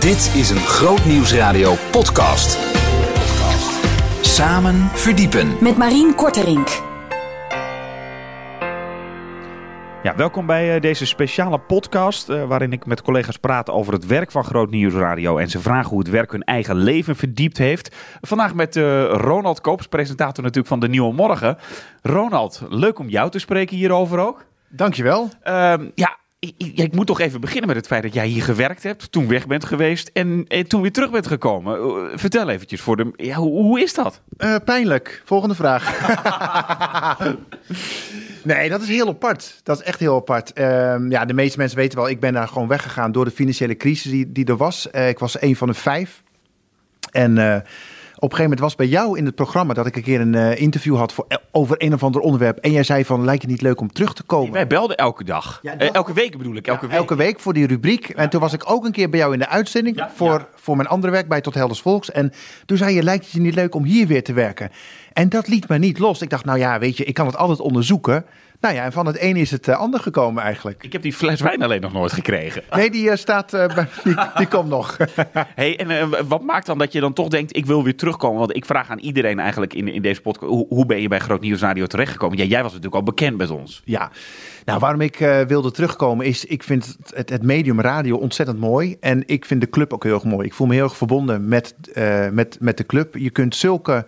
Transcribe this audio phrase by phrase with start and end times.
[0.00, 2.58] Dit is een Groot Nieuwsradio podcast.
[4.20, 5.56] Samen verdiepen.
[5.60, 6.68] Met Marien Korterink.
[10.02, 14.06] Ja, welkom bij eh, deze speciale podcast eh, waarin ik met collega's praat over het
[14.06, 17.96] werk van Groot Nieuwsradio en ze vragen hoe het werk hun eigen leven verdiept heeft.
[18.20, 21.58] Vandaag met eh, Ronald Koops, presentator natuurlijk van De Nieuwe Morgen.
[22.02, 24.44] Ronald, leuk om jou te spreken hierover ook.
[24.68, 25.28] Dankjewel.
[25.42, 29.12] Ehm ja, ik, moet toch even beginnen met het feit dat jij hier gewerkt hebt,
[29.12, 31.78] toen weg bent geweest en, en toen weer terug bent gekomen.
[31.78, 33.12] Eh, vertel eventjes voor de...
[33.16, 34.20] Ja, hoe, is dat?
[34.36, 35.22] Eh, pijnlijk.
[35.24, 36.08] Volgende vraag.
[38.42, 39.60] nee, dat is heel apart.
[39.62, 40.52] Dat is echt heel apart.
[40.52, 43.76] Ehm, ja, de meeste mensen weten wel, ik ben daar gewoon weggegaan door de financiële
[43.76, 44.90] crisis die, die er was.
[44.90, 46.22] Eh, ik was een van de vijf.
[47.10, 47.64] En
[48.22, 50.60] een gegeven moment was bij jou in het programma dat ik een keer een eh,
[50.60, 52.58] interview had voor, over een of ander onderwerp.
[52.58, 54.52] En jij zei van, lijkt het niet leuk om terug te komen?
[54.52, 55.58] Wij belden elke dag.
[55.62, 57.00] Ja, Eh, elke week bedoel ik, elke Ja, week.
[57.00, 58.08] elke week voor die rubriek.
[58.08, 60.88] En toen was ik ook een keer bij jou in de uitzending voor, voor mijn
[60.88, 62.10] andere werk bij Tot Helders Volks.
[62.10, 62.32] En
[62.66, 64.70] toen zei je, lijkt het je niet leuk om hier weer te werken?
[65.12, 66.22] En dat liet me niet los.
[66.22, 68.24] Ik dacht, nou ja, weet je, ik kan het altijd onderzoeken.
[68.60, 70.84] Nou ja, en van het ene is het eh, ander gekomen eigenlijk.
[70.84, 72.62] Ik heb die fles wijn alleen nog nooit gekregen.
[72.78, 74.96] Nee, die eh, staat, eh, die, die komt nog.
[75.54, 78.38] Hey, en wat maakt dan dat je dan toch denkt, ik wil weer terugkomen?
[78.38, 81.18] Want ik vraag aan iedereen eigenlijk in, in deze podcast, hoe, hoe ben je bij
[81.18, 82.38] Groot Nieuws Radio terechtgekomen?
[82.38, 83.82] Ja, jij was natuurlijk al bekend met ons.
[83.84, 84.10] Ja,
[84.64, 88.96] nou waarom ik wilde terugkomen is, ik vind het, het, medium radio ontzettend mooi.
[89.00, 90.46] En ik vind de club ook heel erg mooi.
[90.46, 91.74] Ik voel me heel erg verbonden met,
[92.32, 93.16] met, met de club.
[93.16, 94.06] Je kunt zulke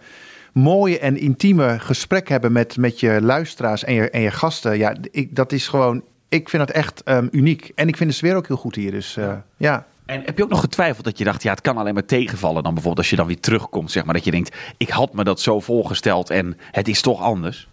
[0.53, 4.79] mooie en intieme gesprekken hebben met, met je luisteraars en je, en je gasten.
[4.79, 7.73] Ja, ik, dat is gewoon, ik vind dat echt ehm, uniek.
[7.75, 8.91] En ik vind de sfeer ook heel goed hier.
[8.91, 9.87] Dus eh, ja.
[10.07, 12.63] En heb je ook nog getwijfeld dat je dacht, ja, het kan alleen maar tegenvallen
[12.63, 14.15] dan bijvoorbeeld als je dan weer terugkomt, zeg maar.
[14.15, 17.69] Dat je denkt, ik had me dat zo voorgesteld en het is toch anders.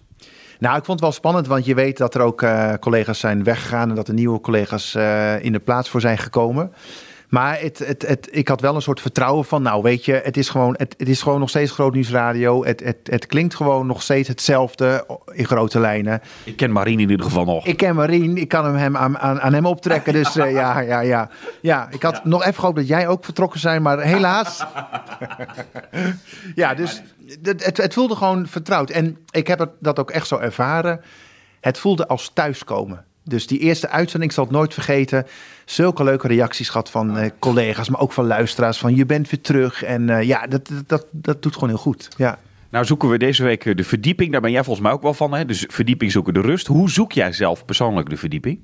[0.59, 3.43] Nou, ik vond het wel spannend, want je weet dat er ook eh, collega's zijn
[3.43, 6.73] weggegaan en dat er nieuwe collega's eh, in de plaats voor zijn gekomen.
[7.27, 10.37] Maar het, het, het, ik had wel een soort vertrouwen van, nou weet je, het
[10.37, 12.65] is gewoon, het, het is gewoon nog steeds groot nieuwsradio.
[12.65, 16.21] Het, het, het klinkt gewoon nog steeds hetzelfde in grote lijnen.
[16.43, 17.65] Ik ken Marien in ieder geval nog.
[17.65, 20.13] Ik ken Marien, ik kan hem, hem aan, aan, aan hem optrekken.
[20.13, 21.29] Dus eh, ja, ja, ja.
[21.61, 24.65] Ja, ik had nog even gehoopt dat jij ook vertrokken zijn, maar helaas.
[26.55, 27.01] ja, dus
[27.41, 28.89] het, het, het voelde gewoon vertrouwd.
[28.89, 31.01] En ik heb het, dat ook echt zo ervaren.
[31.59, 33.05] Het voelde als thuiskomen.
[33.29, 35.25] Dus die eerste uitzending, ik zal het nooit vergeten.
[35.65, 38.77] Zulke leuke reacties gehad van eh, collega's, maar ook van luisteraars.
[38.77, 39.83] Van je bent weer terug.
[39.83, 42.07] En eh, ja, dat, dat, dat, doet gewoon heel goed.
[42.17, 42.39] Ja.
[42.69, 45.13] Nou zoeken we deze week eh, de verdieping, daar ben jij volgens mij ook wel
[45.13, 45.33] van.
[45.33, 45.45] Hè?
[45.45, 46.67] Dus verdieping zoeken de rust.
[46.67, 48.59] Hoe zoek jij zelf persoonlijk de verdieping?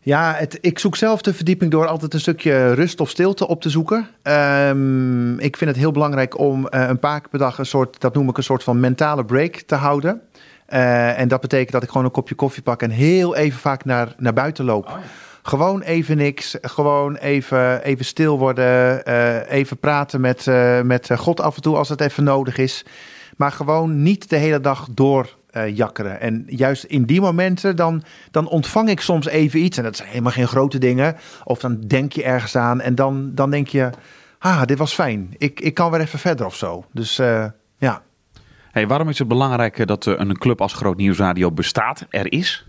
[0.00, 3.60] Ja, het, ik zoek zelf de verdieping door altijd een stukje rust of stilte op
[3.60, 4.08] te zoeken.
[4.22, 8.14] Ehm, ik vind het heel belangrijk om een paar keer per dag een soort, dat
[8.14, 10.20] noem ik een soort van mentale break te houden.
[10.66, 13.84] Eh, en dat betekent dat ik gewoon een kopje koffie pak en heel even vaak
[13.84, 14.98] naar, naar buiten loop.
[15.46, 21.40] Gewoon even niks, gewoon even, even stil worden, eh, even praten met, eh, met God
[21.40, 22.84] af en toe als het even nodig is.
[23.36, 26.20] Maar gewoon niet de hele dag door eh, jakkeren.
[26.20, 29.76] En juist in die momenten, dan, dan ontvang ik soms even iets.
[29.76, 31.16] En dat zijn helemaal geen grote dingen.
[31.44, 33.90] Of dan denk je ergens aan en dan, dan denk je...
[34.38, 35.34] Ah, dit was fijn.
[35.38, 36.84] Ik, ik kan weer even verder of zo.
[36.92, 37.16] Dus
[37.78, 38.02] ja.
[38.74, 42.06] Hey, waarom is het belangrijk eh, dat eh, een club als Groot Nieuws Radio bestaat,
[42.10, 42.66] er is?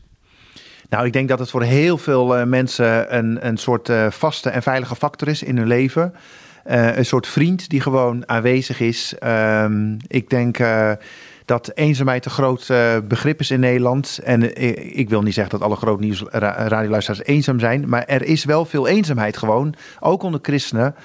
[0.90, 4.62] Nou, ik denk dat het voor heel veel eh, mensen een, een soort vaste en
[4.62, 6.14] veilige factor is in hun leven.
[6.64, 9.16] Een soort vriend die gewoon aanwezig is.
[9.20, 10.58] Ehm, ik denk
[11.46, 14.20] dat eenzaamheid een groot eh, begrip is in Nederland.
[14.24, 17.90] En eh, ik wil niet zeggen dat alle groot nieuws ra- radioluisteraars eenzaam zijn.
[17.90, 19.74] Maar er is wel veel eenzaamheid gewoon.
[20.00, 20.96] Ook onder christenen.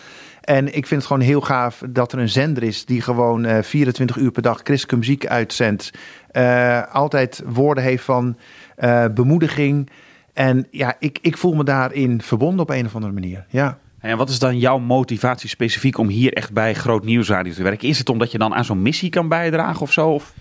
[0.40, 3.62] En ik vind het gewoon heel gaaf dat er een zender is die gewoon eh
[3.62, 5.90] 24 uur per dag christelijke muziek uitzendt.
[6.30, 8.36] Eh, altijd woorden heeft van
[8.76, 9.90] eh, bemoediging.
[10.32, 13.44] En ja, ik, ik voel me daarin verbonden op een of andere manier.
[13.48, 13.78] Ja.
[14.00, 17.62] En wat is dan jouw motivatie specifiek om hier echt bij Groot Nieuws Radio te
[17.62, 17.88] werken?
[17.88, 20.08] Is het omdat je dan aan zo'n missie kan bijdragen of zo?
[20.08, 20.32] Of?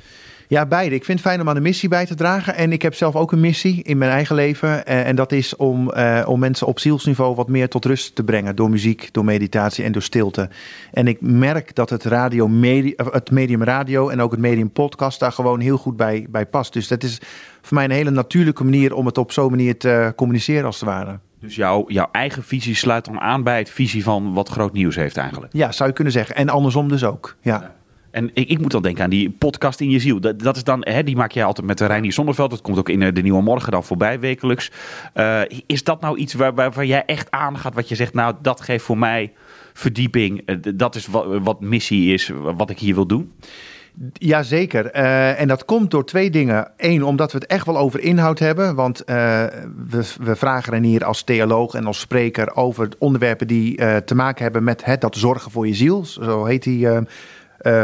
[0.48, 0.96] Ja, beide.
[0.96, 2.56] Ik vind het fijn om aan de missie bij te dragen.
[2.56, 4.86] En ik heb zelf ook een missie in mijn eigen leven.
[4.86, 8.24] Eh, en dat is om, eh, om mensen op zielsniveau wat meer tot rust te
[8.24, 8.56] brengen.
[8.56, 10.50] Door muziek, door meditatie en door stilte.
[10.92, 14.72] En ik merk dat het, radio medi- of het medium radio en ook het medium
[14.72, 16.74] podcast daar gewoon heel goed bij, bij past.
[16.74, 17.22] Dus dat is
[17.62, 20.90] voor mij een hele natuurlijke manier om het op zo'n manier te communiceren als het
[20.90, 21.20] ware.
[21.40, 24.96] Dus jouw, jouw eigen visie sluit dan aan bij het visie van wat Groot Nieuws
[24.96, 25.54] heeft eigenlijk.
[25.54, 26.36] Ja, zou je kunnen zeggen.
[26.36, 27.36] En andersom dus ook.
[27.42, 27.76] Ja.
[28.12, 30.20] En ik, ik moet dan denken aan die podcast in je ziel.
[30.20, 32.50] Dat, dat is dan, hè, die maak jij altijd met Reinier Zonneveld.
[32.50, 34.72] Dat komt ook in eh, de Nieuwe Morgen dan voorbij wekelijks.
[35.14, 37.74] Eh, is dat nou iets waar, waar, jij echt aangaat?
[37.74, 39.34] Wat je zegt, nou dat geeft voor mij
[39.74, 40.42] verdieping.
[40.46, 43.34] Eh, dat is wat, wat missie is, wat ik hier wil doen.
[44.14, 44.96] Jazeker.
[44.96, 46.72] Uh, en dat komt door twee dingen.
[46.78, 48.76] Eén, omdat we het echt wel over inhoud hebben.
[48.76, 49.16] Want uh,
[49.90, 54.16] we, we, vragen er hier als theoloog en als spreker over onderwerpen die uh, te
[54.16, 56.06] maken hebben met het, dat zorgen voor je ziel.
[56.06, 56.88] Zo heet die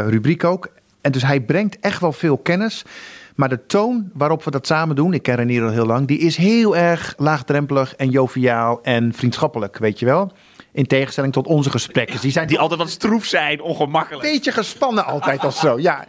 [0.06, 0.68] rubriek ook.
[1.00, 2.84] En dus hij brengt echt wel veel kennis.
[3.36, 6.18] Maar de toon waarop we dat samen doen, ik ken Renier al heel lang, die
[6.18, 10.32] is heel erg laagdrempelig en joviaal en vriendschappelijk, weet je wel.
[10.76, 12.20] In tegenstelling tot onze gesprekken.
[12.20, 14.24] Die, zijn die altijd wat stroef zijn, ongemakkelijk.
[14.24, 15.78] Een beetje gespannen altijd of zo.
[15.78, 16.04] Ja.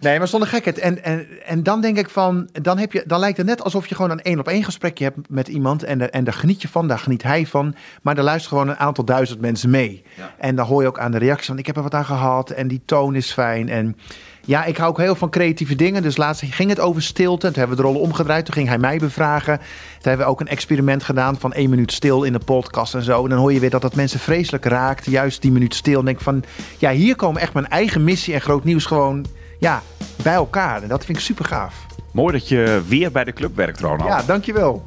[0.00, 0.78] Nee, maar zonder gekheid.
[0.78, 3.86] En, en, en dan denk ik van, dan, heb je, dan lijkt het net alsof
[3.86, 5.82] je gewoon een één op één gesprekje hebt met iemand.
[5.82, 7.74] En, de, en daar geniet je van, daar geniet hij van.
[8.02, 10.02] Maar er luisteren gewoon een aantal duizend mensen mee.
[10.38, 12.50] En dan hoor je ook aan de reactie van, ik heb er wat aan gehad.
[12.50, 13.68] En die toon is fijn.
[13.68, 13.96] En
[14.44, 16.02] ja, ik hou ook heel van creatieve dingen.
[16.02, 17.46] Dus laatst ging het over stilte.
[17.46, 18.44] Toen hebben we de rollen omgedraaid.
[18.44, 19.58] Toen ging hij mij bevragen.
[19.58, 19.66] Toen
[20.08, 23.22] hebben we ook een experiment gedaan van één minuut stil in de podcast en zo.
[23.22, 25.04] En dan hoor je weer dat dat mensen vreselijk raakt.
[25.04, 25.98] Juist die minuut stil.
[25.98, 26.44] En denk van,
[26.78, 29.26] ja, hier komen echt mijn eigen missie en groot nieuws gewoon
[29.58, 29.82] ja,
[30.22, 30.82] bij elkaar.
[30.82, 31.86] En dat vind ik super gaaf.
[32.12, 34.08] Mooi dat je weer bij de club werkt, Ronald.
[34.08, 34.84] Ja, dankjewel.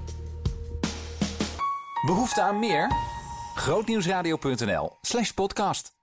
[2.06, 2.92] Behoefte aan meer?
[3.56, 5.95] Grootnieuwsradio.nl slash podcast.